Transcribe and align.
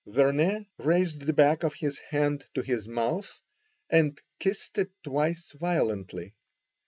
Vernet 0.07 0.65
raised 0.79 1.19
the 1.27 1.31
back 1.31 1.61
of 1.61 1.75
his 1.75 1.99
hand 2.09 2.43
to 2.55 2.63
his 2.63 2.87
mouth 2.87 3.39
and 3.87 4.19
kissed 4.39 4.79
it 4.79 4.89
twice 5.03 5.51
violently. 5.51 6.33